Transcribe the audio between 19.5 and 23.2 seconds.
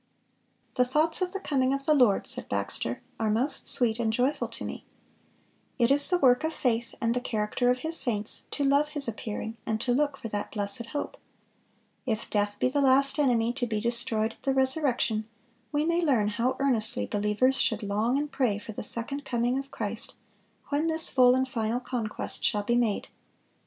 of Christ, when this full and final conquest shall be made."